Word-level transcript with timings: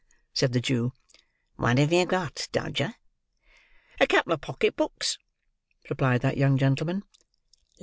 said 0.33 0.51
the 0.51 0.59
Jew. 0.59 0.93
"What 1.57 1.77
have 1.77 1.93
you 1.93 2.07
got, 2.07 2.47
Dodger?" 2.51 2.95
"A 3.99 4.07
couple 4.07 4.33
of 4.33 4.41
pocket 4.41 4.75
books," 4.75 5.19
replied 5.91 6.21
that 6.21 6.37
young 6.37 6.57
gentlman. 6.57 7.03